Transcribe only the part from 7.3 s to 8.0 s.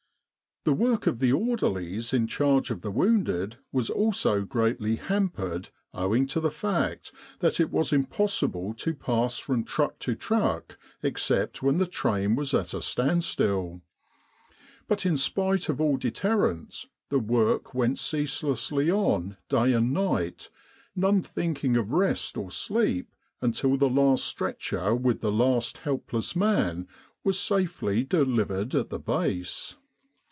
that it was 123